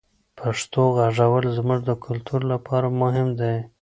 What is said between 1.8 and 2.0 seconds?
د